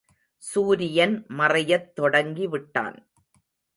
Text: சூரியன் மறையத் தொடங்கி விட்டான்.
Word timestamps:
சூரியன் 0.43 1.25
மறையத் 1.37 1.93
தொடங்கி 1.93 2.47
விட்டான். 2.47 2.97